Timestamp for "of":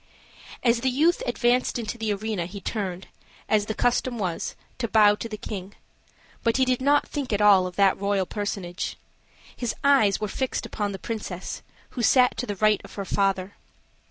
7.67-7.75, 12.83-12.95